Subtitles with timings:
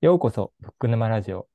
[0.00, 1.46] ようこそ、ブック沼ラジオ。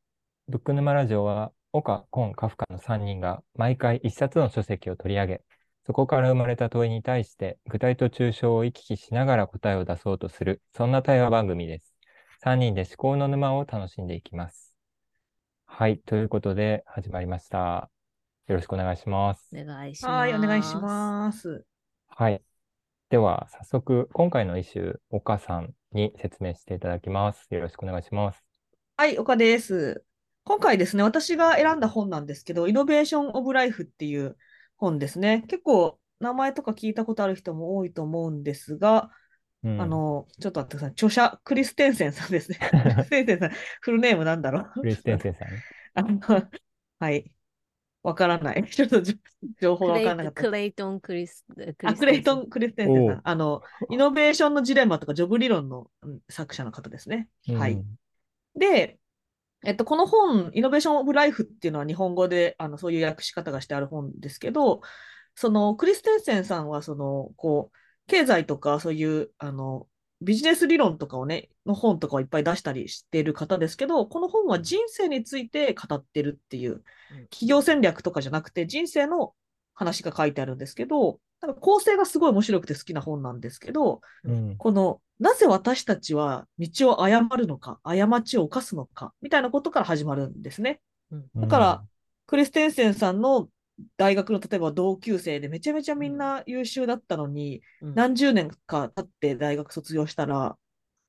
[0.47, 5.41] ブック沼ラジオは、岡、コン、カフカの3人が毎回一冊の書籍を取り上げ、
[5.83, 11.95] そこから生まれた問いに対して、具体と抽象を行き来しながら答えを出そうとする、そんな対話番組です。
[12.43, 14.75] 3人で思考の沼を楽しんでいきます。
[15.65, 17.89] はい、ということで始まりました。
[18.45, 19.49] よろしくお願いします。
[19.59, 20.11] お願いします。
[20.11, 21.65] はい、お願いします。
[22.09, 22.43] はい。
[23.09, 27.47] では、早速、今回のイシュー、岡さんに説明していただきます。
[27.49, 28.43] よろしくお願いします。
[28.97, 30.03] はい、岡です。
[30.43, 34.37] 今回ですね、私が選んだ本なんですけど、イノベーション・オブ・ライフっていう
[34.77, 35.43] 本ですね。
[35.47, 39.09] 結構、名前とか聞いたことある人も多いと思うんですが、
[39.63, 40.91] うんあの、ちょっと待ってください。
[40.91, 42.59] 著者、クリステンセンさんですね。
[42.71, 44.81] クリステンセンさん、フルネームなんだろう。
[44.81, 45.63] クリステンセンさんね。
[45.95, 46.49] あの、
[46.99, 47.34] はい。
[48.05, 48.63] わからない。
[48.69, 49.01] ちょっと
[49.59, 50.41] 情報がわクレイからなかった。
[50.43, 51.43] クレイトン・クリス。
[51.55, 52.49] クあ、クレイトン・ン。
[52.49, 53.13] クリステンセンさ。
[53.15, 57.29] んあの、イノベーションのジレンマとかジョブ理論のうん作者の方ですね。
[57.47, 57.73] はい。
[57.73, 57.99] うん
[58.57, 58.99] で、
[59.65, 64.81] えっと、この本、イノベーション・オブ・ライフっていうのは日本語であのそういう訳し方がしてある本ですけど、
[65.33, 69.87] そのクリステンセンさんはそのこう経済とかそういうあの
[70.25, 76.83] ビジネス理論とかをね、の本とかをいっぱい出したりしている方ですけど、この本は人生について語ってるっていう、
[77.29, 79.33] 企業戦略とかじゃなくて人生の
[79.75, 84.55] 話が書いてあるんですけど、なんか構成がすごい面白くて好きな本なんですけど、うん。
[84.57, 90.81] この、なぜ私たちは道を誤るのか、過ちを犯すのか、みたいなことから始まるんですね。
[91.35, 91.83] だから、
[92.25, 93.47] クリステンセンさんの
[93.97, 100.57] 大学の例えば同級生でめちゃめちゃみんな優秀だったのに、何十年か経って大学卒業したら、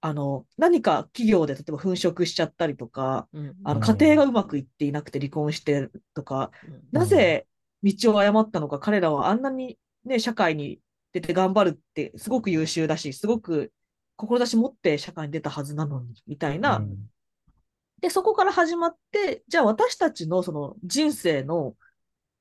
[0.01, 3.29] あの、何か企業で例えば粉飾しちゃったりとか、
[3.65, 3.81] あのうん。
[3.81, 6.51] 家庭がうまくいっていなくて離婚してとか、
[6.93, 7.47] なぜ
[7.83, 10.81] 道を誤ったのか、彼らはあんなにね、社会に
[11.13, 13.73] 出て頑張るって、すごく優秀だし、すごく
[14.17, 16.79] 志持って社会に出たはずなのに、みたいな。
[16.79, 17.11] うん。
[18.01, 21.75] で、そこから始まって、じゃあ私たちのその人生の、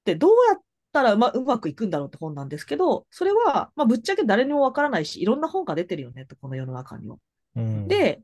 [0.05, 0.61] ってどうやっ
[0.93, 7.17] たらうまうまくいくんだろうって本なんですけど、それは、まあ、ぶっちゃけ誰にもわからないし、いろんな本が出てるよねと、この世の中には。
[7.55, 8.21] うんで、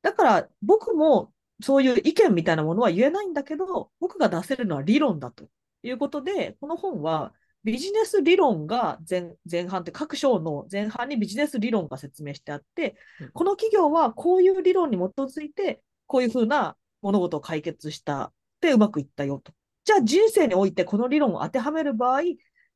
[0.00, 5.48] だから僕もそういう意見みたいなものは言えないんだけど、僕が出せるのは理論だと
[5.82, 19.52] いうことで、この本はビジネス理論が前前半って各章の前半にビジネス理論が説明してあってうん、この企業はこういう理論に基づいて、こういうふうな物事を解決したってうまくいったよと。
[19.84, 22.22] じゃあ人生においてこの理論を当てはめる場合、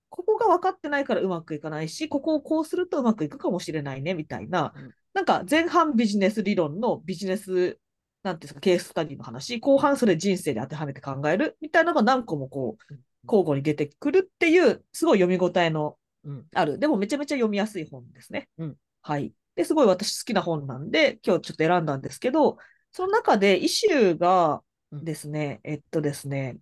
[0.09, 4.94] ここが分かってないからうまくいかないし、ここをこうするとうまくいくかもしれないねみたいな、うん。
[5.15, 7.78] なんか前半ビジネス理論のビジネス、
[8.22, 12.95] なんていうんですか、ケーススタディの話、後半それ人生で当てはめて考えるみたいなのが何個もこう、
[13.27, 16.47] 交互に出てくるっていう、すごい読み応えのうん。
[16.55, 18.49] ある、でもめちゃめちゃ読みやすい本ですね。
[18.59, 18.77] うん。
[19.03, 19.33] はい。
[19.55, 22.59] で、すごい私好きな本なんで、今日ちょっと選んだんですけど、
[22.91, 24.62] その中でイシューが
[24.93, 25.05] うん。
[25.05, 26.59] ですね、えっとですね、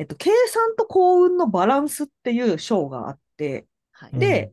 [0.00, 4.18] えっと、計算と幸運のバランスっていう章があって、はい。
[4.18, 4.50] で、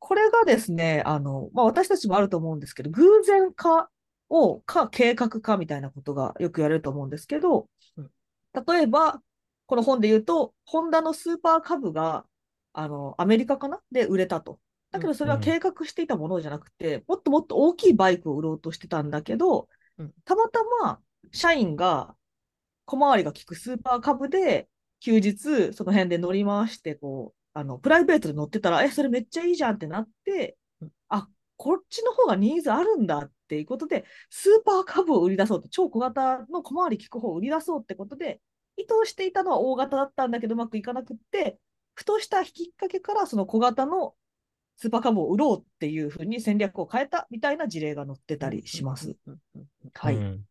[0.00, 3.88] これがですね、あの、まあ、私たちもあると思うんですけど、偶然化
[4.28, 8.10] を、か、計画化みたいなことがよく言われると思うんですけどうん、
[8.66, 9.22] 例えば、
[9.66, 12.26] この本で言うと、ホンダのスーパー株が、
[12.72, 13.80] あの、アメリカかな？
[13.92, 14.58] で売れたと。
[14.90, 19.68] だけど、それはうん計画していたものじゃなくて、もっともっと大きいバイクを売ろうとしてたんだけど
[19.98, 20.98] うん、たまたま、
[21.30, 22.16] 社員が、
[22.84, 24.68] 小回りが利くスーパー株で、
[25.00, 38.40] 休日、その辺で乗り回して、こう、あの、プライベートで乗ってたら、え、それめっちゃいいじゃんってなってうん、あ、こっちの方がニーズあるんだっていうことで、スーパー株を売り出そうと、超小型の小回り利く方を売り出そうってことで、
[38.76, 41.58] 意図していたのは大型だったんだけど、うまくいかなくって、
[41.94, 44.14] ふとしたきっかけから、その小型の
[44.76, 49.14] スーパー株を売ろうっていうふうに戦略を変えたみたいな事例が載ってたりします。。
[49.92, 50.16] はい。
[50.16, 50.44] うん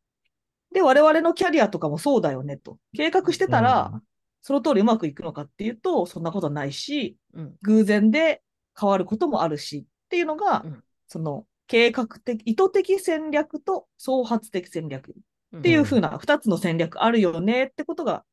[0.74, 2.78] で、我々のキャリアとかもそうだよねと。
[2.96, 4.02] 計画してたら、うん。
[4.42, 7.56] その通りうまくいくのかっていうと、そんなことないし、うん。
[7.62, 8.42] 偶然で
[8.80, 10.84] 変わることもあるしっていうのが、うん。
[11.08, 15.14] その計画的、意図的戦略と創発的戦略っ
[15.54, 18.26] うんていう風な2つの戦略あるよねってことが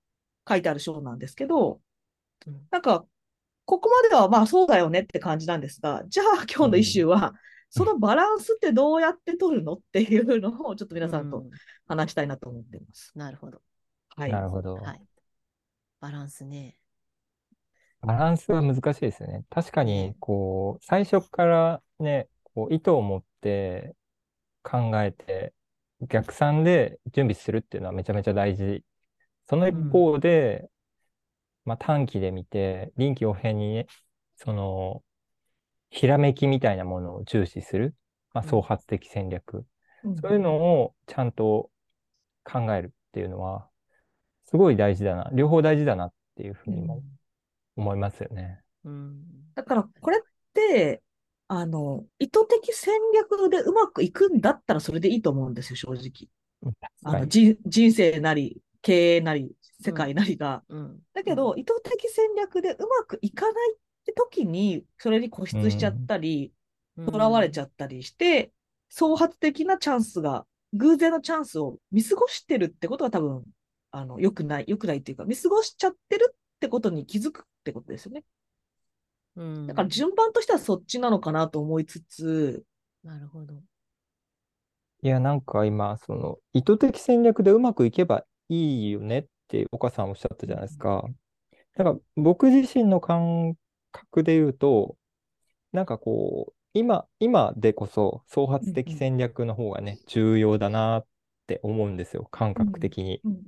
[0.49, 1.81] 書いてある章なんですけど、
[2.47, 2.67] うん。
[2.71, 3.05] なんか、
[3.67, 7.35] ここまではまあそうだよねって感じなんですが、じゃあ今日のイシューは、
[7.71, 11.51] そのバランスってどうやって取るのっていうのをちょっと皆さんとうん
[11.87, 13.13] 話したいなと思っています。
[13.17, 13.63] なるほど。
[14.17, 14.33] はい。
[14.33, 14.75] なるほど。
[14.75, 15.03] はい。
[16.01, 16.77] バランスね。
[18.03, 19.45] バランスは難しいですよね。
[19.51, 23.95] 確かにね、こう、最初からね、こう、意図を持って
[24.63, 25.53] 考えて、
[26.09, 28.85] 逆算で準備するっていうのはめちゃめちゃ大事。
[29.49, 30.71] その一方で、
[31.65, 33.87] まあ短期で見て、臨機応変にね、
[34.37, 35.03] その、
[35.91, 37.95] ひらめきみたいなものを重視する。
[38.33, 39.65] まあ、うん創発的戦略。
[40.05, 41.71] うんそういうのをちゃんと
[42.43, 43.69] 考えるっていうのは、
[44.45, 45.31] すごい大事だな。
[45.35, 47.03] 両方大事だなっていうふうにも
[47.77, 48.61] 思いますよね。
[48.85, 49.23] うん。
[49.55, 50.21] だからこれっ
[50.55, 51.03] て、
[51.49, 56.29] あの、意図的戦略でうまくいくんだったらそれでいいと思うんですよ、正直。
[56.63, 57.27] 確あの。
[57.27, 60.63] 人、人生なり、経営なり、世界なりが。
[60.69, 60.99] うん。
[61.13, 63.77] だけど、意図的戦略でうまくいかないっ
[64.11, 66.53] て時に、それに固執しちゃったり、
[67.07, 68.53] とらわれちゃったりして、
[68.89, 73.45] 創発的なチャンスが、偶然のチャンスを見過ごしてるってことが多分、
[73.91, 78.25] あの、良くない、良くないっていうか、見過ごしちゃってるってことに気づくってことですよね。
[79.37, 79.67] うん。
[79.67, 82.65] だから順番としてはそっちなのかなと思いつつ、
[83.03, 83.55] なるほど。
[85.03, 91.05] いや、なんか今、その、意図的戦略でうまくいけばいいよねって岡さんおっしゃったじゃないですか。
[91.77, 93.55] だから僕自身の感
[93.93, 94.97] 覚で言うと、
[95.73, 101.07] なんかこう、今、今でこそ創発的戦略の方がね、重要だなっ
[101.47, 103.21] て思うんですよ、感覚的に。
[103.25, 103.43] うんうん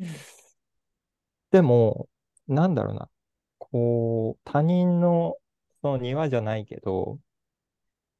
[1.50, 2.08] でも、
[2.48, 3.10] なんだろうな。
[3.58, 5.36] こう、他人の
[5.82, 7.18] その庭じゃないけど、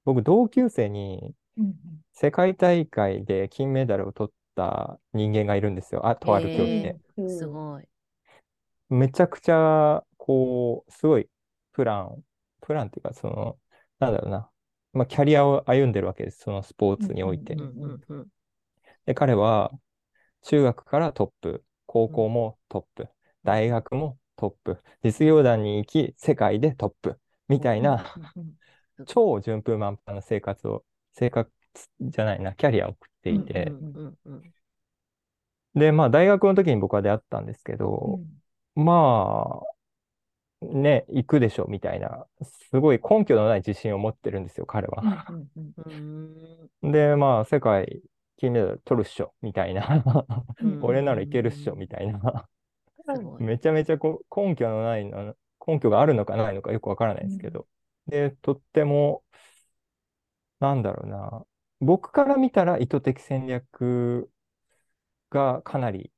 [0.05, 1.75] 僕、同級生にうん
[2.13, 6.07] 世界大会で金メダルを取った人間がいるんですよ。
[6.07, 6.97] あ、とある競技で。
[7.17, 7.89] うんすごい。
[8.91, 11.29] めちゃくちゃ、こう、すごい
[11.73, 12.25] プラン、
[12.61, 13.59] プランっていうか、その、
[13.99, 14.51] なんだろうな。
[14.93, 16.41] まあ、キャリアを歩んでるわけです。
[16.41, 17.61] そのスポーツにおいてうん。
[17.61, 17.83] うん。
[17.85, 18.29] うんうん。
[19.07, 19.73] で、彼は、
[20.43, 23.09] 中学からトップ、高校もトップ、
[23.45, 28.57] 大学もトップ、実業団に行き、世界でトップ、みたいな、うんうん
[29.07, 31.51] 超順風満帆な生活を、生活
[32.01, 34.55] じゃないな、キャリアを送っていて、うんうんうん
[35.75, 38.21] で、まあ、大学の時に僕は出会ったんですけど、
[38.75, 39.72] まあ、
[40.63, 45.27] ね、行くでしょ、みたいな、すごい根拠のない自信を持ってるんですよ、彼うんは。
[46.83, 48.03] で、まあ、世界
[48.37, 50.03] 金メダル取るっしょ、みたいな。
[50.61, 52.49] うん俺ならいけるっしょ、みたいな。
[53.39, 55.35] めちゃめちゃこう根拠のないの、
[55.67, 57.67] 根拠があるのかないのかよくわからないですけど。
[58.07, 59.23] で、とっても、
[60.61, 61.45] なんだろうな。
[61.81, 64.31] 僕から見たら意図的戦略
[65.31, 66.13] がかなり、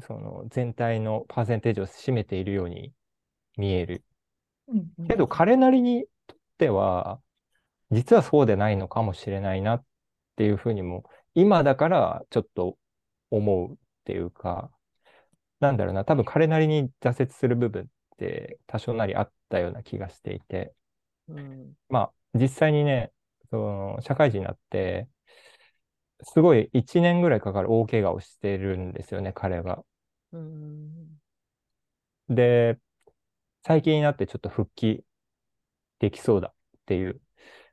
[0.00, 2.92] その全体のパーセンテージを占めているように
[3.56, 4.04] 見える。
[5.08, 7.20] けど彼なりにとっては、
[7.90, 9.84] 実はそうでないのかもしれないなっ
[10.36, 11.04] ていうふうにも、
[11.34, 12.76] 今だからちょっと
[13.30, 14.70] 思うっていうか、
[15.60, 17.86] なんだろうな、多分彼なりに挫折する部分っ
[18.18, 20.74] て多少なりあったような気がしていて、
[21.28, 23.12] うんまあ実際にね、
[23.50, 25.08] その社会人になって、
[26.22, 29.84] すごい1年ぐらいかかる大怪我をしてるんですよね、彼が。
[30.32, 31.20] うん
[32.28, 32.78] で、
[33.66, 35.02] 最近になってちょっと復帰
[35.98, 37.20] できそうだっていう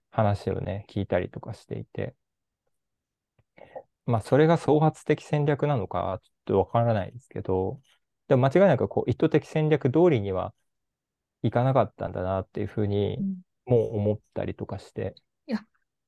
[0.09, 2.15] 話をね、聞いたりとかしていて、
[4.07, 7.79] まあ、それが創発的戦略なのか、ちょっとわからないですけど、
[8.27, 10.55] でも間違いなくこう意図的戦略通りには
[11.43, 13.37] いかなかったんだなっていうふうにうん。
[13.65, 15.13] もう思ったりとかして、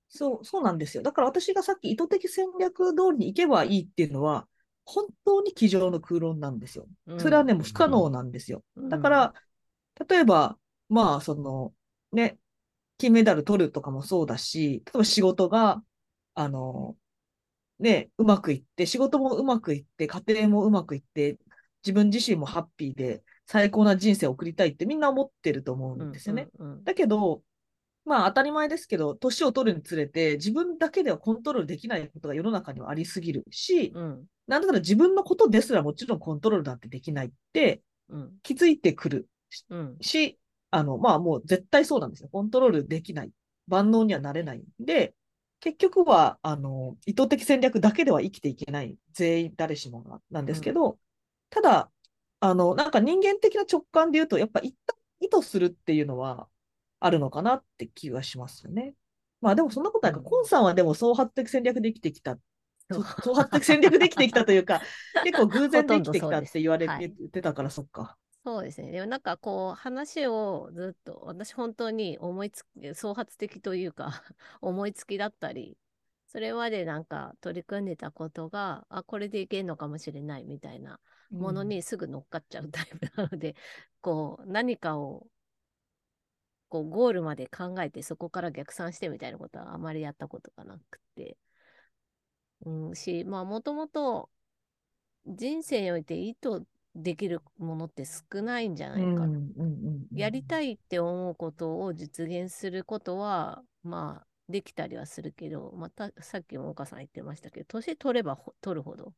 [0.09, 1.03] そう、そうなんですよ。
[1.03, 4.47] だから私がさっき意図的戦略通りに行けばいいっていうのは、
[4.83, 6.87] 本当に机上の空論なんですよ。
[7.05, 7.19] うん。
[7.19, 8.63] それはね、もう不可能なんですよ。
[8.75, 8.89] うん。
[8.89, 9.33] だから、
[10.07, 10.57] 例えば、
[10.89, 11.73] まあ、その、
[12.11, 12.37] ね、
[12.97, 15.83] 金メダル取るとかもそうだし、例えば仕事が、
[16.33, 16.97] あの、
[17.79, 21.37] ね、うまくいって、仕事もうまくいって、家庭もうまくいって、
[21.83, 26.47] 自分自身もハッピーで、最高な人生を送りたいってみんな思ってると思うんですよね。
[26.59, 27.43] うんうんだけど、
[28.05, 34.25] まあ当たり前ですけど、年を取るにつれて、自分だけではコントロールできないことが世の中にはありすぎるし、うん。
[34.47, 38.31] なんだったら自分のことですらもちろんコントロールなんてできないってうん。
[38.43, 39.17] 気づいてくる。
[39.17, 39.25] うん
[40.01, 40.39] し、
[40.71, 42.29] あの、まあもう絶対そうなんですよ。
[42.31, 43.31] コントロールできない。
[43.67, 45.15] 万能にはなれないんで、
[45.59, 48.97] 結局は、あの、意図的戦略だけでは生きていけない。
[49.13, 50.99] 全員誰しもがなんですけど、
[51.49, 51.91] ただ、
[52.39, 56.47] あの、なんか人間的な直感で言うと、やっぱ一旦意図するっていうのは
[56.99, 58.93] あるのかなって気がしますよね。
[59.41, 62.37] まあでもそんなことないか、うんコンさんはでも創発的戦略で生きてきた。
[63.23, 64.81] 創発的戦略で生きてきたというか、
[65.23, 68.17] 結構偶然で生きてきたって言われて、はいてたから、そっか。
[68.45, 68.91] そうですね。
[68.91, 74.23] でもなんかこう話をずっと私本当に思いつき創発的というか
[74.61, 75.79] 思いつきだったり
[76.27, 80.99] それまでなんか取り組んでたことがあこれでいけるのかもしれないみたいな
[81.31, 83.55] ものにすぐ乗っかっちゃうタイプなので、
[84.01, 85.27] こう何かを
[86.69, 91.35] こうゴールまで考えてそこから逆算してみたいなことはあまりやったことがなくて、
[92.65, 94.29] うん、しまあもともと
[95.25, 96.63] 人生において意図
[96.95, 99.31] できるものって少ないんじゃないか、
[100.15, 109.13] やりたいって思うことを実現することはまあできたりはするけど、またさっきも岡さん言ってましたけど、年取ればほ取るほど、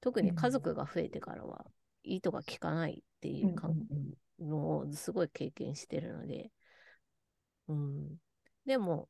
[0.00, 1.66] 特に家族が増えてからは、
[2.04, 3.70] 糸が効かないっていうか、
[4.40, 6.50] のをすごい経験してるので、
[7.68, 8.16] うん。
[8.66, 9.08] でも、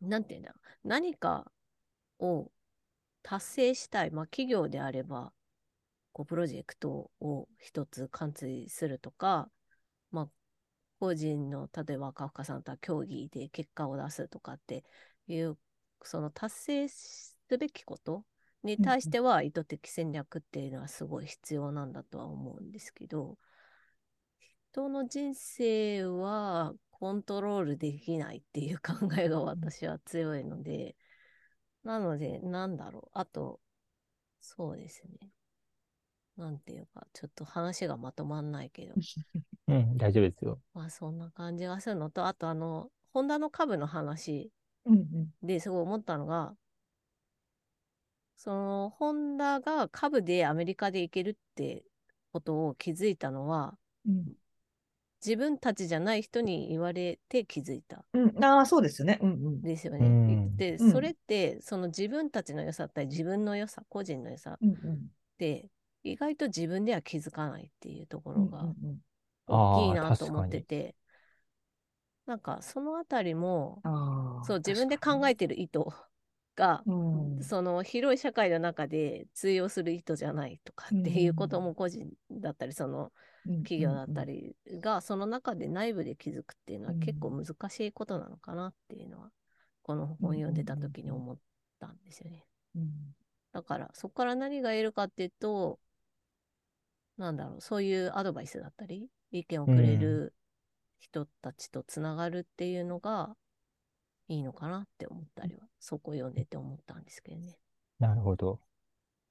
[0.00, 0.88] なんていうんだろう。
[0.88, 1.50] 何か
[2.18, 2.50] を
[3.22, 4.10] 達成したい。
[4.10, 5.32] まあ、企業であれば、
[6.14, 9.50] こう、プロジェクトを一つ完遂するとか、
[10.10, 10.30] まあ、
[11.00, 14.84] 個人の、例えばカフカさんとは競技で結果を出すとかって
[15.26, 15.58] いう、
[16.02, 18.24] その達成すべきこと
[18.62, 23.36] に対しては意図的戦略っていうのはすごい必要なんだとは思うんですけど、
[24.72, 30.96] 人の人生はコントロールできないっていう考えが私は強いので、
[31.82, 33.18] なので、なんだろう。
[33.18, 33.60] あと、
[34.40, 35.30] そうですね。
[36.36, 38.94] なんていうか、ちょっと話がまとまんないけど、
[39.68, 40.58] うん、大丈夫ですよ。
[40.74, 44.50] まあそんな感じがするのと、あとあの、ホンダの株の話
[44.84, 46.56] うんうんですごい思ったのが、
[48.36, 51.84] その、ホンダが株でアメリカで行けるって
[52.32, 54.24] ことを気づいたのは、うん
[55.24, 58.04] 自分たちじゃない人に言われて気づいた。
[58.12, 59.18] うん、ああ、そうですよね。
[59.22, 59.62] うんうん。
[59.62, 60.00] ですよね。
[60.06, 65.70] うんで、うんそれって、その自分たちの良さだったり、自分の良さ、個人の良さっうんうんて、
[66.04, 68.74] 意外と自分では気づかないっていうとこうんろがうん。
[68.82, 69.00] うん
[69.46, 70.50] 大きいなと思っ確かに。
[70.50, 70.96] てて、
[72.26, 73.84] なんかそのあたりも、
[74.42, 75.80] そう、自分で考えてる意図
[76.56, 77.42] が、うん。
[77.42, 83.12] その広い社会の中で通用する意図じゃないとかっていうことも個人だったり、その
[83.62, 89.30] 企業だったりが、その中で内部で気づくっていうのはうん結構難しいことなのかなっていうのは、
[89.82, 91.38] この本読んでた時に思っ
[91.80, 92.46] たんですよね。
[92.74, 93.14] うん。
[93.52, 95.80] だから、そこから何が得るかっていうと、
[97.16, 100.34] なんだろう、そういうアドバイスだったり、意見をくれる
[100.98, 103.36] 人たちとつながるっていうのが
[104.28, 107.58] いいのかなって思ったりは、そこを読んでて思ったんですけどね。
[107.98, 108.60] なるほど。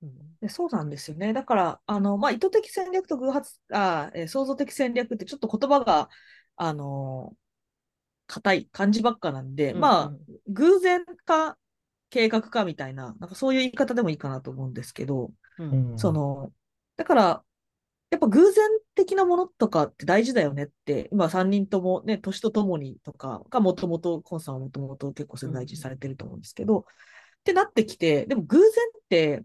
[0.02, 0.12] うん
[0.42, 1.32] でそうなんですよね。
[1.32, 6.10] だから、あの、まあ、意図的戦略と偶発、あ、えー創造的戦略ってちょっと言葉が、
[6.58, 7.36] あのー
[8.26, 11.58] 硬い漢字ばっかなんで、うんまあうん、偶然か
[12.10, 16.52] 計画かみたいな、なんかそういう言い方でもいいかなと思うんですけど、うんうんその、
[16.96, 17.44] だから、
[18.14, 26.84] やっぱ偶然的なものとかって大事だよねって、今3人ともね、年とともにとかがもともと、コンさんはもともと結構それ大事にされてると思うんですけど、っ
[27.44, 29.44] てなってきて、でも偶然って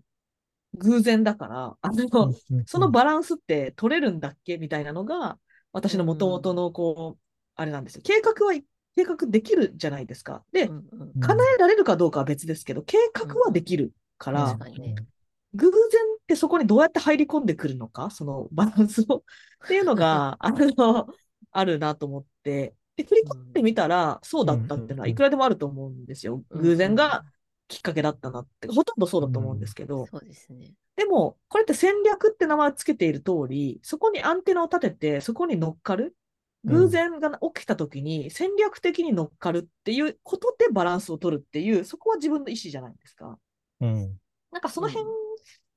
[0.75, 2.35] 偶然だから、あの、
[2.67, 5.39] そのバランスって取れるんだっけみたいなのが、
[5.73, 7.21] 私のもともとのこう、
[7.55, 8.03] あれなんですよ。
[8.05, 8.53] 計画は、
[8.97, 10.45] 計画できるじゃないですか。
[10.53, 15.07] でう、んうんうん叶えられるかどうかは別ですけど、計画はできるから確、かにね。
[15.55, 15.81] 偶然
[16.17, 19.19] ってそこにどうやって入り込んでくるのか、その バランスを？
[19.65, 21.09] っていうのが、 あの、
[21.51, 26.43] あるなと思って、で、振り込んでみたら、そうだったっていうのはいくらでもあると思うんですよ。
[26.51, 27.25] うん偶然が
[27.69, 30.75] きっかけだったなって、ほとんどそうだと思うんですけど、そうですね。
[30.97, 36.17] でも、これって戦略って名前をつけている通り、そこにアンテナを立てて、そこに乗っかる？
[36.65, 43.39] 偶然が起きたときに戦略的に乗っかるっていうことでバランスを取るっていう、そこは自分の意思じゃないですか。
[43.81, 44.19] うん。
[44.51, 45.07] なんかその辺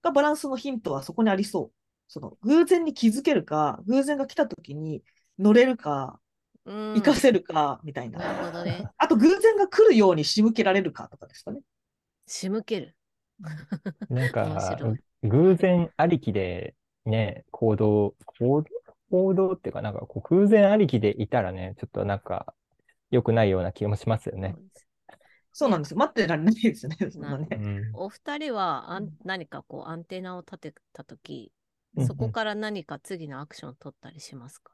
[0.02, 1.72] がバランスのヒントはそこにありそう。
[2.08, 5.04] その偶然に気づけるか、偶然が来たときに
[5.40, 6.20] 乗れるか、
[6.66, 6.94] うん。
[6.96, 8.20] 活かせるか、みたいな。
[8.20, 8.86] なるほどね。
[8.98, 11.62] あと偶然が来るように仕向けられるかとかですかね。
[12.28, 12.96] 仕向ける。
[14.10, 14.78] なん面か
[15.24, 18.68] 偶然ありきでね、行動、行動
[19.10, 22.54] 行動っていうか、なんかこう偶然ありきでいたらね、ちょっとなんか
[23.12, 24.56] 良くないような気もしますよね
[25.54, 25.68] そ。
[25.68, 25.98] うなんですよ。
[25.98, 26.98] 待ってられないですよね。
[27.12, 27.48] そね。
[27.52, 27.96] うん。
[27.96, 31.52] お二人はあんうん何かこうアンテナを立てたとき、
[31.96, 34.72] うんそこから何か次のアクションを取ったりしますか？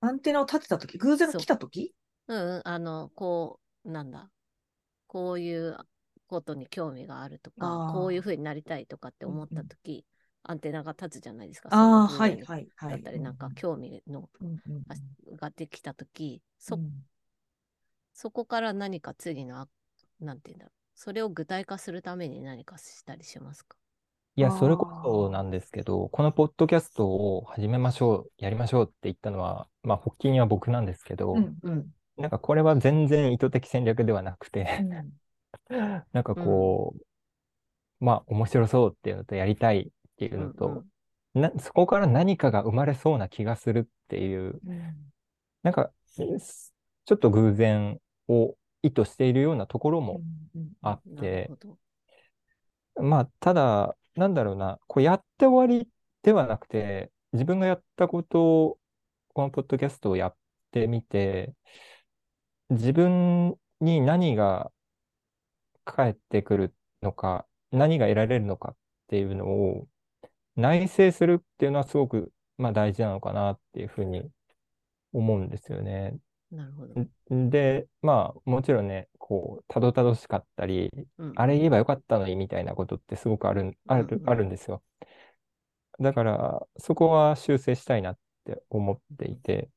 [0.00, 1.94] アンテナを立てたとき、偶然が来たとき
[2.26, 4.30] うんうん、あの、こう、なんだ、
[5.06, 5.76] こういう
[6.26, 10.04] ことに興味があるとかこういうふうになりたいとかって思ったとき、
[10.42, 11.68] アンテナが立つじゃないですか。
[11.70, 12.90] ああ、はいはいはい。
[12.90, 16.90] だったり、なんか興味の、うんうんができたとき、そ、うん
[18.14, 19.68] そこから何か次のア、
[20.20, 20.72] なんていうんだろう。
[20.94, 23.76] それを具体化するために何かしたりしますか？
[24.36, 31.94] いや、それこそなんですけど、このポッドキャストを始めましょう、やりましょうって言ったのは、まあ、発起人は僕なんですけど、うんうん。
[32.16, 34.86] なんかこれは全然意図的戦略ではなくて、
[36.12, 36.94] なんかこ
[38.00, 40.84] う、まあ、面白そうっていうのとやりたいっていうのと、
[41.34, 41.42] うん。
[41.42, 45.12] な、そこから何かが生まれそうな気がするっていう、うん。
[45.62, 46.72] なんか、す
[47.06, 50.20] ちょっと偶然を意図しているようなところも
[50.54, 51.50] うんあって。
[52.96, 55.88] まあ、ただ、なんだろうな、こうやって終わり
[56.22, 58.78] ではなくて、自分がやったことを、
[59.32, 60.36] このポッドキャストをやっ
[60.70, 61.54] てみて、
[62.70, 64.70] 自分に何が
[65.84, 68.76] 返ってくるのか、何が得られるのかっ
[69.08, 69.88] ていうのを
[70.56, 74.30] 内省するっていうのはすごく、まあ、大事なのかなっていうふうに
[75.12, 76.16] 思うんですよね。
[76.54, 77.34] なるほど。
[77.34, 84.82] んで、まあ、もちろんね、こう、たどたどしかったり、うんあれ言えばよかったのにみたいなことってすごくある、ある、うんうんあるんですよ。
[86.00, 89.70] だから、そこは修正したいなって思っていて、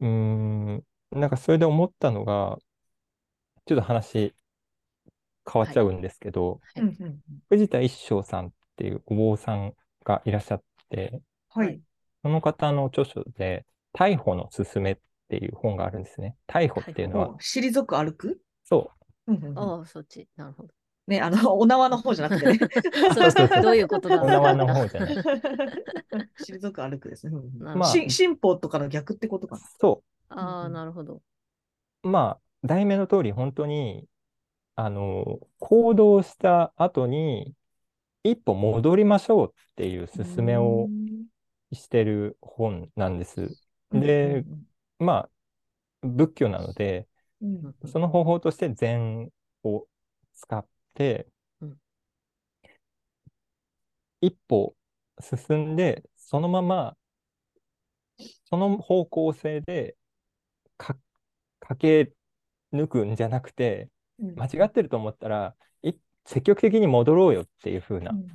[0.00, 2.58] うーん、なんかそれで思ったのが、
[3.66, 4.34] ちょっと話
[5.50, 9.72] 変わっちゃうんですけど、はいうんうんうん藤田一生さんっていうお坊さん
[10.04, 11.20] がいらっしゃって、
[11.50, 11.80] はい。
[12.22, 13.64] その方の著書で、
[13.96, 14.96] 逮捕のすすめっ
[15.28, 16.36] ていう本があるんですね。
[16.46, 18.40] 逮捕っていうのは、退く歩く？
[18.64, 18.90] そ
[19.26, 20.28] うんうんうんああ、そっち。
[20.36, 20.68] なるほど。
[21.06, 22.58] ね、あの、 お縄の方じゃなくてね。
[23.14, 25.16] そうそう どういうことだう、お縄の方じゃない。
[25.16, 27.32] 退く歩くですね。
[27.58, 29.62] まあし新法とかの逆ってことかな。
[29.80, 31.22] そああ、うんうんなるほど。
[32.04, 32.08] う。
[32.08, 34.06] まあ、題名の通り、本当に、
[34.74, 37.54] あの、行動した後に、
[38.24, 40.88] 一歩戻りましょうっていう勧めを
[41.72, 43.56] してる本なんです。
[43.92, 44.44] で、
[44.98, 45.30] まあ、
[46.02, 47.08] 仏教なので、
[47.86, 49.30] その方法として禅
[49.62, 49.86] を
[50.34, 51.28] 使って
[51.60, 51.78] うん、
[54.20, 54.74] 一歩
[55.20, 56.96] 進んで、そのまま、
[58.44, 59.96] その方向性で
[60.76, 60.96] か
[61.60, 64.34] 駆け抜くんじゃなくて、うん。
[64.34, 65.92] 間違ってると思ったら、い
[66.24, 68.12] 積極的に戻ろうよっていう風な。
[68.12, 68.26] うん。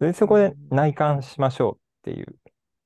[0.00, 2.36] で、そこで内観しましょうっていう。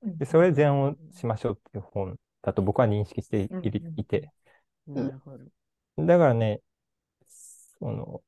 [0.02, 0.18] うん。
[0.18, 3.68] で、それで禅をしましょうっていう本だと僕は認識していうんい
[3.98, 4.32] いて。
[4.86, 5.44] なるほど。
[5.98, 6.60] だからね、
[7.26, 8.22] その、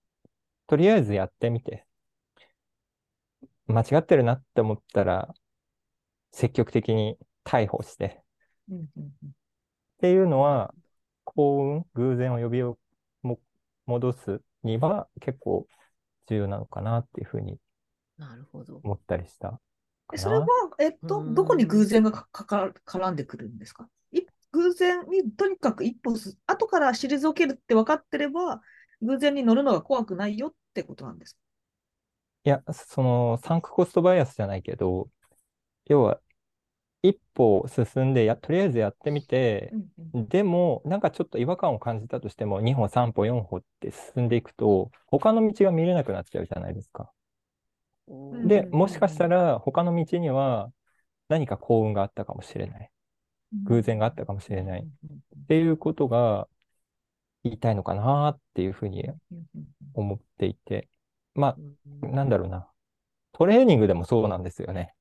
[0.67, 1.87] とりあえずやってみて、
[3.67, 5.35] 間違ってるなって思ったら、
[6.33, 8.23] 積極的に逮捕して、
[8.71, 8.77] っ
[10.01, 10.75] ていうのは、
[11.25, 12.79] 幸運、偶然を呼びを
[13.23, 13.41] も
[13.87, 15.67] 戻すには結構
[16.27, 17.59] 重要なのかなっていうふうに。
[18.83, 19.61] 思ったりした
[20.17, 20.47] それはな。、
[20.79, 23.89] えっと、うんどこに偶然がかかか絡んでくるんですか？
[24.13, 28.63] い偶然にとにかく一歩す、後から退けるって分かってれば、
[29.03, 31.39] 偶然に乗るのが怖くないよってことなんですか？
[32.45, 35.09] いや、その、サンクコストバイアスじゃないけど、
[35.87, 36.21] 要は、
[37.03, 39.81] 一歩進んでや、とりあえずやってみて、うん
[40.15, 47.11] うんでも、なんかちょっと違和感を感じたとしても、2歩、3歩、4歩って進んでいくと、他の道が見れなくなっちゃうじゃないですか。
[48.09, 50.73] うんで、もしかしたら、他の道には
[51.29, 52.91] 何か幸運があったかもしれない。
[53.65, 54.81] 偶然があったかもしれない。
[54.81, 56.49] っうんていうことが
[57.43, 59.05] 言いたいのかなっていうふうに
[59.95, 60.89] 思っていて。
[61.35, 62.69] まうんあ、なんだろうな。
[63.33, 64.95] トレーニングでもそうなんですよね。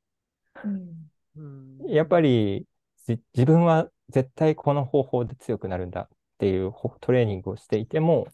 [1.88, 2.66] やっぱり、
[3.06, 6.08] じ自分は絶対この方法で強くなるんだっ
[6.40, 8.28] ていうほトレーニングをしていても、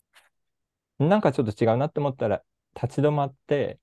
[0.99, 2.43] なんかちょっと違うなって思ったら、
[2.75, 3.79] 立ち止まって、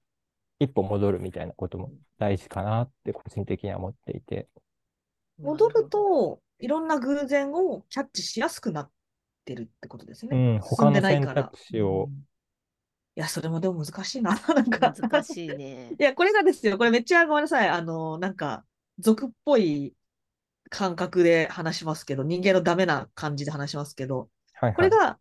[0.59, 4.49] 一歩戻るみたいなことも大事かなって個人的には思っていて。
[5.39, 8.91] 戻ると、いろんな偶然をキャッチしやすくなっ
[9.45, 10.37] てるってことですね。
[10.37, 12.27] うん、進んでないから他の選択肢をうん
[13.17, 14.33] いや、それもでも難しいな。
[14.55, 14.93] なんか。
[14.93, 16.03] 難しいねい。
[16.03, 16.77] や、これがですよ。
[16.77, 17.69] これめっちゃごめんなさい。
[17.69, 18.67] あの、なんか、
[18.99, 19.95] 俗っぽい
[20.69, 24.75] 感覚で話しますけど、人間のダメな感じで話しますけど、はいはい。
[24.75, 25.19] これが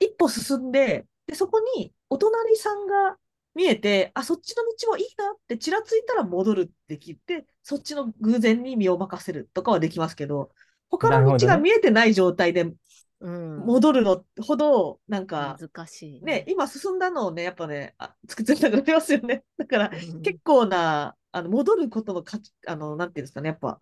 [0.00, 3.16] 一歩進んで、で、そこにお隣さんが
[3.54, 10.52] 見えて、あ、そっちの道もいいなってちらついたら戻るできて、そっちの偶然に身を任せるとかはできますけど、
[10.88, 12.72] 他の道が見えてない状態で
[13.20, 13.66] うん。
[13.66, 19.44] 戻るのほど、なんか、難しいね、今進んだのをね、やっぱね、あ突き詰めたくなりますよね。
[19.58, 23.80] だから、うん結構な、あの、戻ることの価値、あの、なんていうんですかね、やっぱ、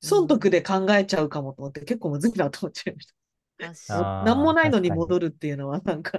[0.00, 3.14] 損得で考えちゃうかもと思って、結構むずいなと思っちゃいました。
[3.58, 6.18] 確かあーなんもないのに戻るっていうのは、なんか、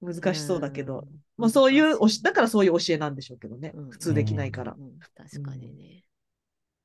[0.00, 3.90] 難にしそうだけど、んまあそういうだからそういう教えなんでしょうけどねうん。
[3.90, 4.72] 普通できないから。
[4.72, 6.04] うん確かにね。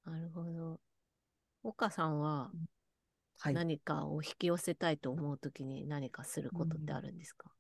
[0.06, 0.80] なるほど。
[1.64, 2.52] 岡さんは
[3.40, 3.54] はい。
[3.54, 7.52] い何かを引き寄せたいと思うときに何かすることってあるんですか、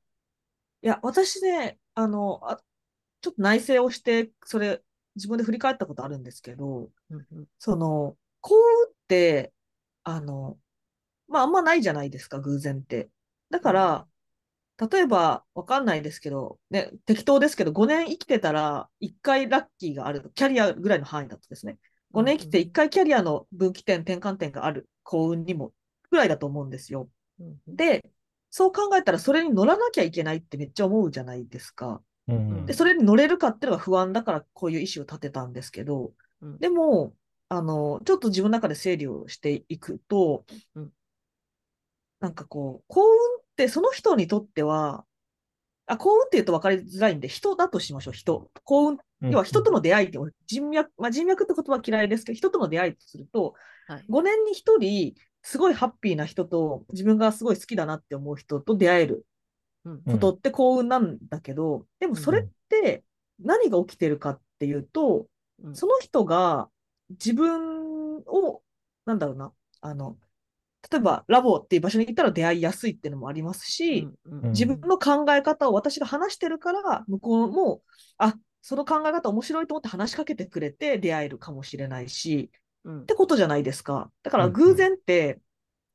[0.81, 2.57] や、私ね、あの、あ、
[3.21, 4.83] ちょっと内省をして、それ、
[5.15, 9.51] 自分で振り返ったことあるんですけど、うんうんその、幸運って、
[10.03, 10.59] あの、
[11.27, 13.09] まあ、あんまないじゃないですか、偶然って。
[13.49, 14.07] だから、
[14.77, 21.77] 例えば、わかんないですけど、ね、適当ですけど、5年生きてたら、1回ラッキーがある、キャリアぐらいの範囲だとですね、
[22.11, 25.71] 5年生きて1回キャリアの分岐点、転換点がある幸運にも、
[26.09, 27.09] ぐらいだと思うんですよ。
[27.67, 28.03] で、
[28.49, 32.01] そう考えたら、それに乗らなきゃいけないってめっちゃ思うじゃないですか。
[32.27, 32.65] うん。
[32.65, 36.57] で、それに乗れるかっていうのが不安だから、こういう意思を立てたんですけど、うん。
[36.59, 37.13] でも、
[37.49, 40.91] あの、ちょっと自分の中で整理をしていくと、うん。
[42.19, 45.05] なんかこう、幸運ってその人にとっては、
[45.85, 48.51] あ、幸運って言うと分かりづらいんで、人だとしましょう、人。
[48.63, 48.99] 幸運、うん
[49.31, 53.55] 要は人との出会いって、人脈、まあ、人脈って言葉は嫌いですけど、人との出会いとすると、
[53.87, 54.05] はい。
[54.09, 59.25] 5年に1人、すごいハッピーな人と、自分がすごい好きだなって思う人と出会える
[59.85, 63.03] うんうんことって幸運なんだけど、でもそれって
[63.39, 65.27] 何が起きてるかっていうと、
[65.63, 66.69] うんその人が
[67.09, 68.61] 自分を、
[69.05, 70.17] なんだろうな、あの、
[70.91, 74.49] 例えばラボっていう場所に行ったら出会いやすいっていうのもありますし、うんうん。
[74.51, 77.81] 自分の考え方を私が話してるから、向こうも、
[78.17, 82.51] あ、その考え方面白いと思って話しかけてくれて出会えるかもしれないし、
[82.83, 83.01] うん。
[83.03, 84.11] ってことじゃないですか。
[84.23, 85.39] だからうん偶然って、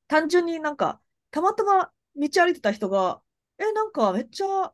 [0.09, 1.01] 単純になんか、
[1.31, 3.21] たまたま道歩いてた人が、
[3.59, 4.73] え、なんかめっちゃ、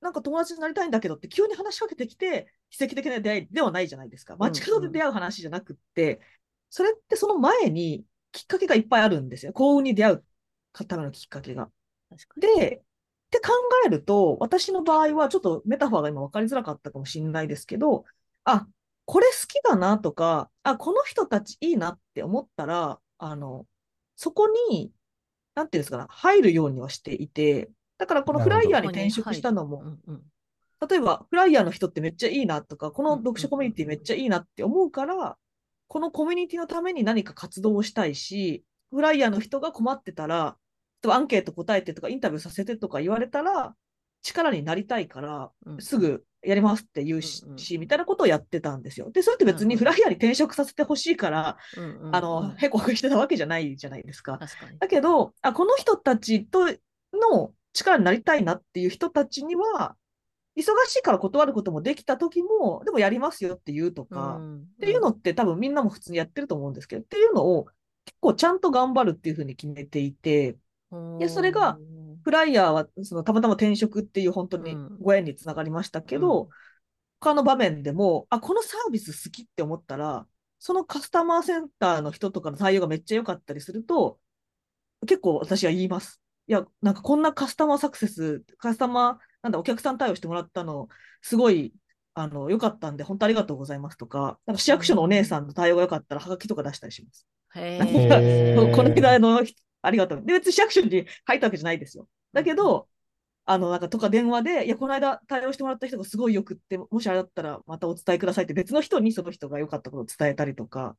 [0.00, 4.36] なんか友達になりたいんだけどって急に話しかけてきて、奇跡的な出会いではないじゃないですか。
[4.38, 6.20] 街角で出会う話じゃなくって、
[6.70, 9.52] それってその前にきっかけがいっぱいあるんですよ。
[9.52, 10.24] 幸運に出会う
[10.86, 11.70] ためのきっかけが。
[12.36, 12.80] で、っ
[13.30, 13.52] て考
[13.86, 18.04] えると、私の場合はちょっとメタファーが今分かりづらかったかもしれないですけど、
[18.44, 18.66] あ、
[19.04, 23.66] これ好きだなとか、あ、この人たちいいなって思ったら、あの、
[24.16, 24.92] そこに、
[25.54, 29.84] なんていうんですかな、入るようにはしていて、だからこのフライヤーに転職したのも、
[30.88, 35.36] 例えばフライヤーの人ってめっちゃいいなとか、この読書コミュニティめっちゃいいなって思うから、
[35.90, 40.56] このコミュニティのために何か活動をしたいし、フライヤーの人が困ってたら、
[41.04, 43.74] アンケート答えてとかインタビューさせてとか言われたら、
[44.22, 49.10] 力になりたいから、うんすぐやりますって言うし、うんうんしみたいなことをやってたんですよ。
[49.10, 54.38] で、それって別にフライヤーに転職させてほしいから、うんうんうんあの、へこへこしてたわけじゃないじゃないですか。
[54.38, 54.78] 確かに。
[54.78, 59.96] だけど、あ、この人たちとの力になりたいなっていう人たちには、
[60.60, 64.58] 忙しいから断ることもできた時も、でもやりますよって言うとか、ん。
[64.58, 67.64] っていうのって多分みんなも普通にやってると思うんですけど、っていうのを
[68.04, 70.56] 結構ちゃんと頑張るっていうふうに決めていて、
[70.90, 71.78] うんいやそれが
[72.24, 74.98] フライヤーはそのたまたま転職っていう本当にうん。
[75.00, 76.48] ご縁につながりましたけど、うん。
[77.20, 80.26] 他の場面でも、あ、このサービス好きって思ったら、
[80.58, 84.18] そのカスタマーセンターの人とかの対応がめっちゃ良かったりすると、
[85.06, 86.20] 結構私は言います。
[86.46, 90.88] いや、なんかこんなカスタマーサクセス、カスタマー、なんだ、お客さん対応してもらったの、
[91.22, 91.72] すごい、
[92.14, 97.26] あの、良かったんで、本当ありがとうございますとか、なんか市役所のお姉さんの対応が良かったら、はがきとか出したりします。
[97.56, 99.42] へなんかへーこの間の、
[99.82, 100.22] ありがとう。
[100.24, 102.06] で、別に市役所に入ったわけじゃないですよ。
[102.32, 102.88] だけど、
[103.46, 110.96] あの、なんかとか電話で、いや、この間対応してもらった人がすごいよくって、もしあれだったらまたお伝えくださいって別の人にその人が良かったことを伝えたりとか。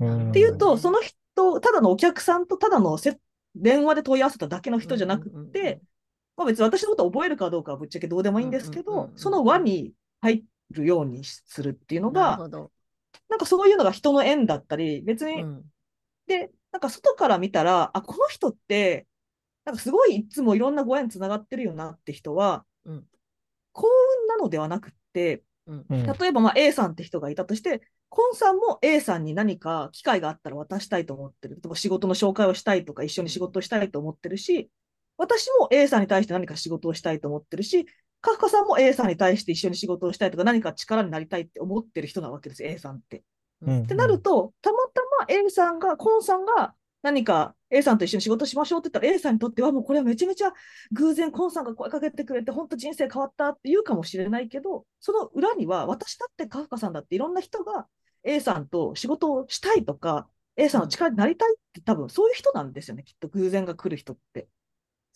[0.00, 3.18] うんっていうと、うんその人、ただのお客さんとただのせ
[3.54, 5.80] 電話で問い合わせただけの人じゃなくうんうんうんって、
[6.36, 9.14] まあ別に私のことを覚えるかどうかはぶっちゃけどうでもいいんですけうんうんうんう、ん。
[9.14, 12.70] どその輪に入るようにするっていうのが、なるほど。
[13.28, 15.64] なんかそういうのが人の縁だったり、別にうん。
[16.26, 19.06] で、なんか外から見たら、あ、この人って、
[19.64, 23.04] なんかすごいいつもいろんなご縁つながってるよなって人は、うん。
[23.72, 23.88] 幸
[24.22, 25.86] 運なのではなくって、うん。
[25.88, 26.06] うん。
[26.06, 31.56] 例えばまあ A さんって人がいたとして、コンさんも A さんに何か機会があったら渡したいと思ってる。
[31.56, 34.70] 例えば仕事の紹介をしたいとか、一緒に仕事をしたいと思ってるし、
[35.16, 37.86] 私も A さんに対して何か仕事をしたいと思ってるし、
[38.20, 43.22] カフカさんも A さんに対して一緒に仕事をしたいとか、何か力になりたいって思ってる人なわけです、A さんって。
[43.62, 50.52] うんってなると、たまたま A さんが、コンさんが何か A さんと一緒に仕事しましょうって言ったら A さんにとってはもうこれはめちゃめちゃ
[50.92, 57.86] 偶然コンさんが声かけてくれて本当人生変わったって言うかもしれないけど、その裏には私だってカフカさんだっていろんな人が
[58.22, 64.48] A さんと仕事をしたいとか、A さんの力になりたいって多分そういう人なんですよね、きっと偶然が来る人って。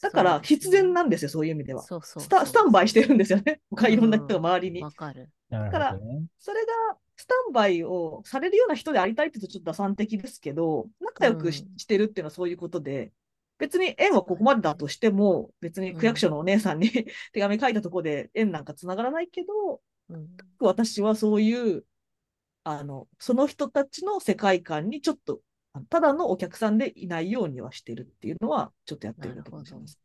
[0.00, 1.82] だから必然なんですよ、そういう意味では。
[1.82, 4.82] そうそうスタスタンバイしてるんですよね、他うんいろんな人が周りに。
[4.82, 5.30] わかる。
[5.50, 6.24] だほどね。
[6.38, 13.12] それがスタンバイをされるような人でありたいって言うとちょっと打算的ですけど、仲良くし,、うんてるっていうのはそういうことで、
[13.58, 16.90] 別に縁はここまでだとしても、別に区役所のお姉さんに
[17.32, 19.80] 手紙書いたところで縁なんかつながらないけど、
[20.10, 20.28] うん
[20.60, 21.84] 私はそういう、
[22.64, 25.40] あの、その人たちの世界観にちょっと、
[25.90, 30.00] ただのお客さんでいないようにはしてるっていうのは、ちょっとやってるなと思います。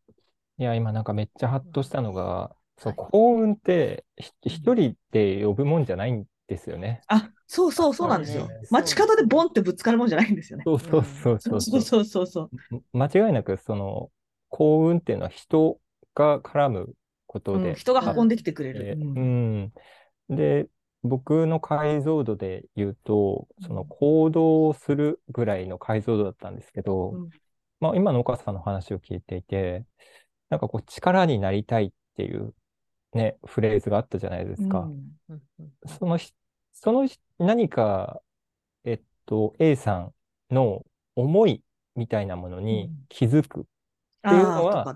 [0.58, 7.02] いや、今なんかめっちゃハッとしたのが、そう、幸運って一人で呼ぶもんじゃないんですよね。
[7.08, 8.48] あ、そうそうそうなんですよ。
[8.70, 10.64] 街角でボンってぶつかるもんじゃないんですよね。
[10.66, 11.62] そうそうそうそう。
[11.62, 12.50] そうそうそう
[12.94, 14.10] 間違いなく、その、
[14.50, 15.80] 幸運っていうのは人
[16.14, 16.94] が絡む
[17.26, 17.70] ことで。
[17.70, 18.98] うん、人が運んできてくれる。
[18.98, 19.74] うん、
[20.30, 20.68] で、
[21.04, 23.68] 僕の解像度で言うと、うん。
[23.68, 27.30] その行動をするぐらいの解像度だったんですけど、うん。
[27.80, 29.86] まあ今の岡さんの話を聞いていて、
[30.50, 32.54] なんかこう力になりたいっていう
[33.14, 34.88] ね、フレーズがあったじゃないですか。
[36.00, 36.32] そのひ、
[36.72, 38.22] そのひ何か、
[38.86, 40.14] えっと、A さん
[40.50, 40.86] の
[41.16, 41.62] 思い
[41.96, 43.06] みたいなものにうん。
[43.10, 43.64] 気づくっ
[44.24, 44.96] ていうのは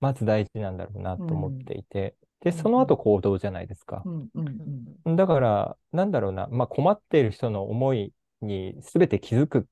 [0.00, 4.02] まず大事なんだろうなと思っていて、で、うんその後行動じゃないですか。
[4.04, 4.08] う。
[4.08, 5.16] んうんうん。
[5.16, 9.62] だから、なんだろうな、まあ、困っている人の思いに全て気づくっ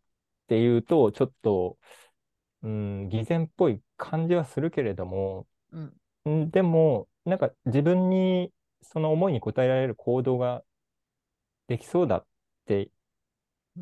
[0.48, 1.78] ていうと、ちょっと、
[2.62, 6.44] うん、偽善っぽい感じはするけれども、うん。
[6.46, 8.52] んでも、なんか自分に
[8.82, 10.62] その思いに応えられる行動が
[11.68, 12.26] できそうだっ
[12.66, 12.90] て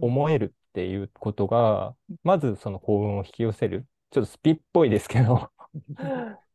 [0.01, 3.87] 思えるっていうことが、まずその幸運を引き寄せる。
[4.11, 5.51] ちょっとスピっぽいですけど、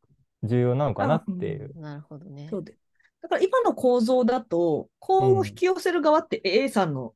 [0.44, 1.78] 重要なのかなっていう。
[1.78, 2.48] なるほどね。
[2.50, 2.76] そうで。
[3.22, 7.14] だから今の構造だと、幸運を引き寄せる側って A さんの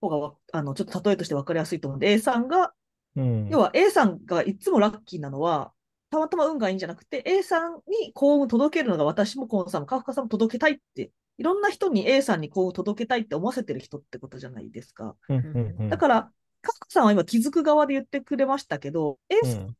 [0.00, 2.72] 方がわ、あの、ちょっと例えとして分かりやすいと思うんで、A さんが、
[3.16, 3.48] うん。
[3.48, 5.72] 要は A さんがいつもラッキーなのは、
[6.10, 15.16] たまたま運がいいんじゃなくて、A さんに幸運を届けるのが私もコンさんもカフカさんも届けたいって、いろんな人に A さんに幸運を届けたいって思わせてる人ってことじゃないですか。
[15.28, 16.30] うんうんうんだから、
[16.62, 19.76] カフカさんは今気づく側で言ってくれましたけど、A さん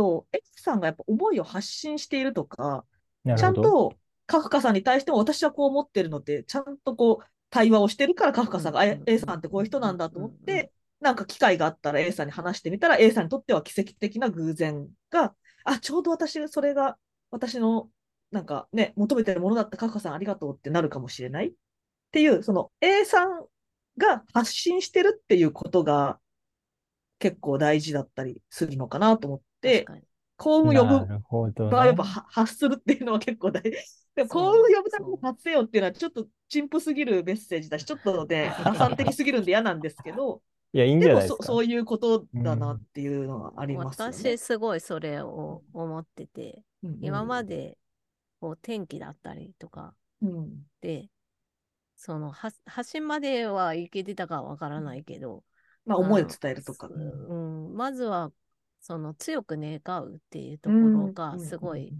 [0.00, 2.84] うんと A さんがやっぱ思いを発信しているとか、
[3.36, 3.54] ちゃん。
[3.54, 3.94] と
[4.26, 15.34] カフカさんに対しても私はこう思ってるので、ちゃんとこう対話をしてるからカフカさんが、あうん A さんってこういう人なんだと思って、なんか機会があったら A さんに話してみたら A さんにとっては奇跡的な偶然が、
[15.64, 16.96] あ、ちょうど私、それが
[17.30, 17.90] 私の
[18.30, 21.48] なんかね、求めてるものだったカフカさんありがとうってなるかもしれない。
[21.48, 21.52] っ
[22.12, 23.44] ていう、その A さん
[23.98, 26.20] が発信してるっていうことが
[27.18, 30.04] 結構大事だったりするのかなと思って確、かに
[30.40, 33.70] 幸運を呼ぶ場合やっぱは発するっていうのは結構大事。
[34.16, 40.42] で幸運を呼ぶために発せよっていうのはちょっと陳腐すぎるメッセージだし、ちょっとね、打算的すぎるんで嫌なんですけど、
[40.72, 41.44] いや、いいんじでもゃないですか。
[41.44, 44.12] そそういうことだなっていうのはありますよね。
[44.12, 47.76] 私すごいそれを思ってて、うんうん今まで
[48.40, 51.10] こう天気だったりとかうんで、
[51.96, 55.44] そのは発信まではいけてたかわからないけど、
[55.84, 56.88] まあ思いを伝えるとか。
[56.88, 58.32] うんうんまずは
[58.80, 61.94] その強く願うっていうところがすごい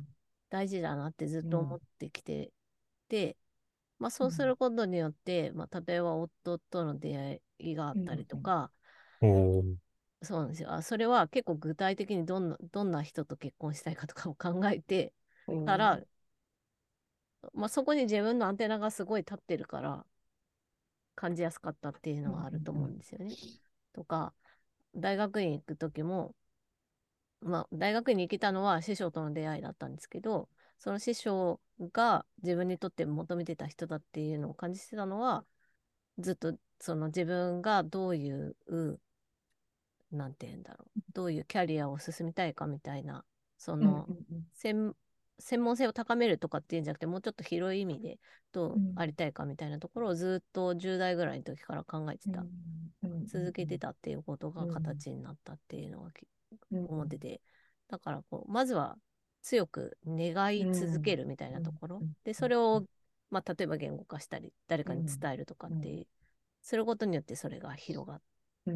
[0.51, 2.53] 大事だなってずっと思ってきて
[3.09, 3.37] て、
[3.99, 8.73] まあ、そうすることによって、まあ、例えば夫との出会いがあったりとか、
[10.23, 10.73] そうなんですよ。
[10.73, 15.15] あそれは結構具体的にどんなどんな人と結婚したいかとかを考えて
[15.47, 16.01] うんたら、
[17.55, 20.05] まあ、そこに自分のアンテナがすごい立ってるから
[21.15, 23.37] 感じやすかったっていうのはあると思うんですよね。
[23.93, 24.33] とか
[24.97, 26.35] 大学院行く時も、
[27.43, 30.49] まあ、大学院に行けたのは師匠との出会いだったんですけど
[30.79, 31.61] その師匠
[31.93, 35.45] が自分にとって求めてた人だっていうのを感じてたのは
[36.19, 38.57] ずっとその自分がどういう
[40.13, 43.25] なんて言うんだろうどういうキャリアを進みたいかみたいな
[43.59, 44.07] その、
[44.55, 44.95] 専
[45.39, 48.19] 専門性を高めるとかっていうんじゃなくてもうちょっと広い意味で
[48.53, 48.93] どううん。
[48.97, 52.51] ありたいかみたいなところをずっと10代ぐらいの時から考えてた、うん
[53.27, 54.71] 続けてたっていうことがうん。
[54.71, 56.11] 形になったっていうのが
[56.73, 57.41] 思ってて。
[57.89, 58.97] だからこうまずは
[59.43, 62.13] 強く願い続けるみたいなところ、うん。
[62.25, 62.85] でそれを、
[63.31, 66.07] まあ、例えば言語化したり誰かに伝えるとかって
[66.63, 68.21] することによってそれが広がっ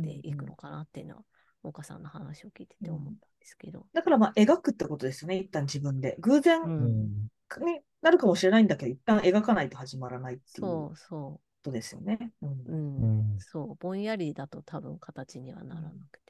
[0.03, 1.23] ていくのかなっていうのは
[1.63, 3.87] 岡さんの話を聞いてて思ったんですけど。
[3.93, 6.17] だからまあ描くってことですよね、一旦自分で。
[6.21, 10.97] 偶然になるかもしれないんだけど、一旦描かないと始まらないっていうこそう。
[10.97, 12.33] そとですよね。
[12.43, 12.51] うん。
[12.51, 13.33] う、うん。
[13.33, 13.41] うん。
[13.41, 13.75] そう。
[13.77, 16.24] ぼんやりだと多分形にはならなくて。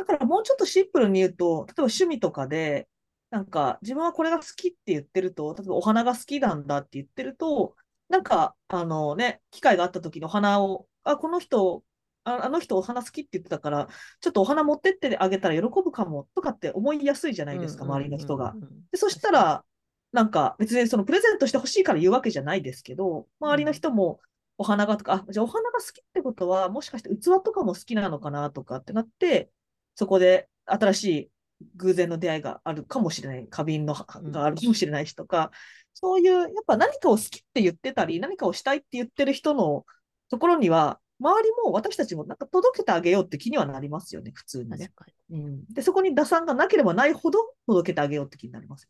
[0.00, 2.88] だからもうちょっとシンプルに言うと、例えば趣味とかで、
[3.28, 7.76] なんか自分はこれが好きって言ってると、例えばお花が好きなんだって言ってると、
[8.08, 11.84] なんか、あのね、機会があった時にお花を、あ、この人、
[12.24, 13.88] ああの人お花好きって言ってたから、
[14.20, 18.56] ちょっとお花持ってってあげたら喜ぶかもとかって思いやすいじゃないですか、周りの人が。
[18.90, 19.64] で、そしたら、
[20.12, 24.20] なんか別にそのプレゼントしてほしいから言うわけじゃないですけど、周りの人も
[24.58, 29.50] お花がとか、あ、じゃあお花が好きってことは、もしかして器とかも好きなのかなとかってなって、
[29.94, 31.30] そこで新しい
[31.76, 35.50] 偶然の出会いがあるかもしれない、花瓶のうんがあるかもしれないしとか、
[35.94, 39.84] そういう、やっぱ何かを好きって言ってたり、何かをしたいって言ってる人の
[40.30, 44.90] ところには、周りも私たちもなんか届けてあげようって気にはなりますよね、普通にね。
[45.30, 48.88] うん、で、そこに打算がなければないほど届けてあげようって気になります。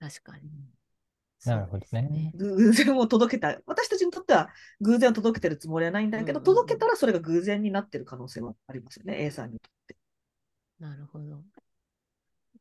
[0.00, 0.50] 確かに。
[1.44, 2.32] なるほどねそうですね。
[2.34, 4.48] 偶然を届けた、私たちにとっては
[4.80, 9.96] 偶然を届けてるつもりはないんだけど、うんうんうん届けたらそれが偶然になってる可能性はありますよね、A さんにとって。
[10.78, 11.42] なるほど。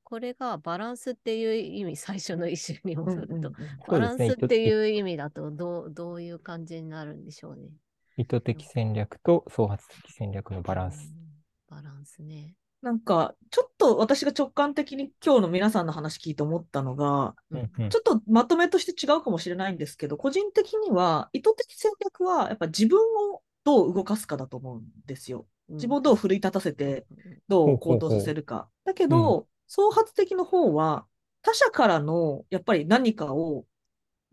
[0.04, 3.52] これがバランスっていう意味、最初の一種に戻ると、
[3.88, 7.70] バランスっていう意味だとどう、どういう感じになるんでしょうね。
[8.18, 11.10] 意図的戦略と創発的戦略のバランス。
[11.10, 11.26] うん
[11.68, 12.56] バランスね。
[12.82, 23.00] なんか、ちょっと私が直感的に今日の皆さんの話聞いて思ったのが、うんうんちょっとまとめとして違うかもしれないんですけど、個人的には意図的戦略はやっぱ自分
[23.34, 25.48] をどう動かすかだと思うんですよ。
[25.70, 27.06] 自分をどう奮い立たせて、
[27.48, 28.70] どう行動させるか。
[28.84, 31.06] だけど、創発的の方は、
[31.42, 33.66] 他者からの、やっぱり何かを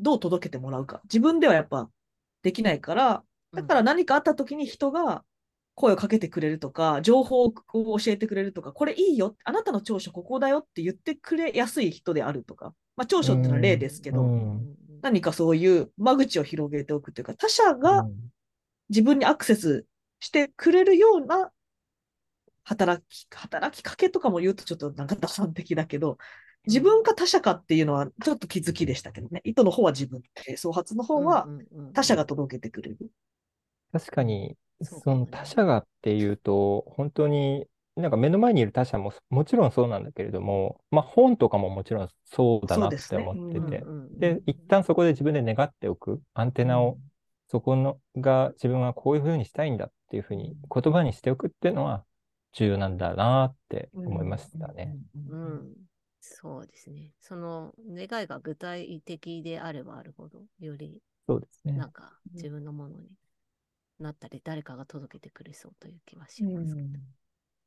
[0.00, 1.00] どう届けてもらうか。
[1.04, 1.88] 自分ではやっぱ
[2.42, 5.24] できないから、だから何かあった時に人が
[5.74, 14.76] 声をかけてくれるとか、情報を教えてくれるとか、これいいよ、あなたの長所ここだよって言ってくれやすい人であるとか、まあ長所っていうのは例ですけど、うん。
[15.02, 18.06] 何かそういう間口を広げておくというか、他者が
[18.88, 19.86] 自分にアクセス
[20.22, 21.50] してくれるような
[22.62, 26.16] 働き、働きかけとかも言うとちょっとなんか打算的だけど、
[26.64, 29.40] 自分か他者かっていうのはちょっと気づきでしたけどね。
[29.42, 30.22] 意図の方は自分。
[30.46, 31.48] で、創発の方は
[31.92, 32.98] 他者が届けてくれる。
[33.92, 43.28] 確かに、そうかその他者がっていうと、本当になんか目の前にいる他者ももちろんそうなんだけれども、まあ本とかももちろんそうだなってそうですね。
[43.28, 46.96] 思ってて、うんで、一旦そこで自分で願っておく、アンテナを、
[47.48, 52.04] そこのが自分はこういうふうにしたいんだっていうふうに言葉にしておくっていうのは
[52.52, 54.98] 重要なんだなって思いましたね。
[55.14, 55.74] ううんん、
[56.20, 57.12] そうですね。
[57.20, 61.88] その願いが具体的であればあるほど、よりそうですねな。
[61.88, 61.92] ん。
[61.92, 63.08] か自分のものに
[64.00, 67.00] なったり、誰かが届けてくれそうという気はしますけど。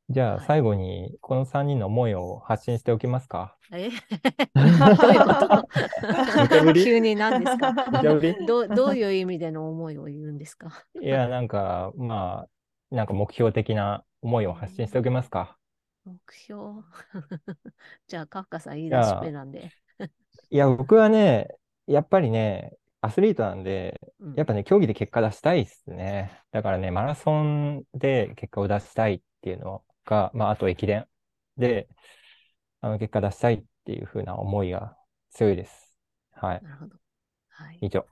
[0.10, 0.46] じゃあはい。
[0.46, 3.58] 最後にこの3人の思いを発信しておきますか。
[3.72, 3.90] え？
[4.54, 4.66] どう
[5.14, 5.34] いうこ
[6.48, 6.74] と？
[6.74, 7.74] 急に何ですか？
[8.02, 10.70] どうどういう意味での思いを言うんですか？
[11.02, 12.46] いや、なんか、ま
[12.92, 15.58] あ、なんか目標的な思いを発信しておきますか。
[16.06, 16.84] 目標？
[18.08, 19.72] じゃあ、カフカさん言い出しっぺなんで。
[20.52, 21.48] いや、僕はね、
[21.88, 24.34] やっぱりね、アスリートなんで、うん。
[24.36, 26.32] やっぱね、競技で結果出したいっすね。
[26.52, 31.08] だからね、マラソンで結果を出したいっていうのが、まあ、あと駅伝
[31.58, 31.88] で、
[32.82, 34.98] あの、結果出したいっていう風な思いが
[35.32, 35.98] 強いです。
[36.34, 36.62] はい。
[36.64, 36.96] なるほど。
[37.50, 37.80] はい。
[37.82, 38.06] 以上。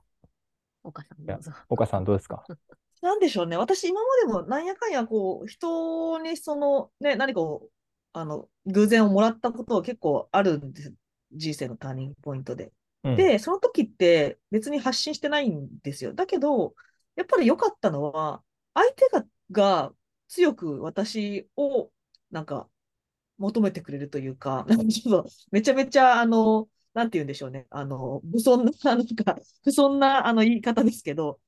[0.82, 1.52] 岡さんどうぞ。
[1.68, 2.44] 岡さんどうですか？
[3.00, 3.56] なんでしょうね。
[3.56, 7.68] 私、今までもなんやかんや、こう、人にその、ね、何かを、
[8.12, 10.94] あの、偶然をもらったことは結構あるんです。
[11.32, 12.72] 人生のターニングポイントで。
[13.02, 13.16] うん。
[13.16, 16.14] で、その時って別に発信してないんですよ。
[16.14, 16.74] だけど、
[17.16, 19.92] やっぱり良かったのは、相手が、が
[20.28, 21.92] 強く私を、
[22.30, 22.68] なんか、
[23.38, 27.66] 求めてくれるというか、 なんかちょっと、めちゃめちゃ、あの、なんて言うんでしょうね。
[27.70, 31.40] あの、不遜な、なんか、 不遜な、あの、言い方ですけど、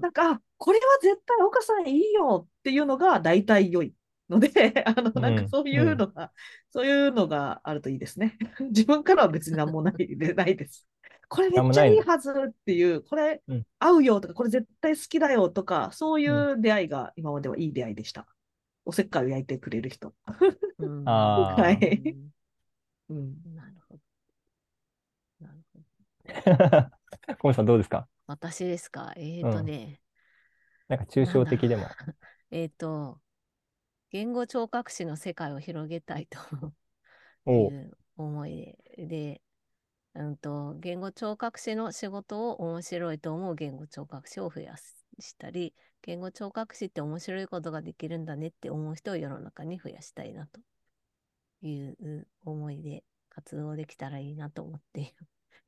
[0.00, 3.94] なんか、あこれは絶対岡さんいいよっていうのが大体良い
[4.28, 4.48] ので、
[4.86, 6.32] あの、なんうんかそういうのが、
[6.70, 8.38] そういうのがあるといいですね。
[8.70, 10.88] 自分からは別に何もないで、ないです。
[11.34, 18.26] これめっちゃいいはずっていう、これうん合うよとか、これ絶対好きだよとか、そういう出会いが今まではいい出会いでした。
[18.84, 20.14] おせっかいを焼いてくれる人。
[20.26, 22.30] はいうん。
[23.10, 24.00] うんなるほど。
[25.40, 26.90] なるほど。
[27.38, 28.06] 小森さんどうですか？
[28.26, 29.12] 私ですか？
[29.16, 30.00] えっ、ー、とね、
[30.88, 31.86] なんか抽象的でも。
[32.50, 33.20] えっ、と、
[34.10, 36.38] 言語聴覚士の世界を広げたいと
[37.44, 39.42] おいう思いで、で、
[40.14, 50.60] うんと、言語聴覚士の仕事を面白いと思う言語聴覚士を増やしたり、言語聴覚士って面白いことができるんだねって思う人を世の中に増やしたいなと
[51.62, 55.14] いう思いで活動できたらいいなと思って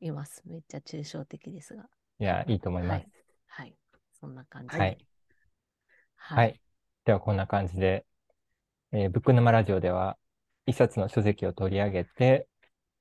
[0.00, 0.42] います。
[0.46, 1.88] めっちゃ抽象的ですが。
[2.20, 2.92] いや、いいと思います。
[2.92, 3.09] はい。
[3.46, 3.74] はい。
[4.20, 4.78] そんな感じで。
[4.78, 5.06] はい。
[6.14, 6.61] はい。
[7.04, 8.04] では、こんな感じで、
[8.92, 10.16] えーブック沼ラジオでは、
[10.66, 12.48] 一冊の書籍を取り上げて、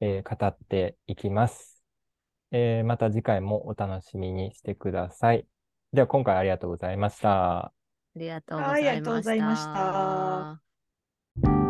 [0.02, 1.84] えー語っていきます。
[2.52, 5.48] えーまた次回もお楽しみにしてください。
[5.94, 7.66] では、今回ありがとうございました。
[7.66, 7.74] あ
[8.16, 9.02] りがとうごはいざいました。
[9.02, 9.64] ありがとうございまし
[11.42, 11.65] た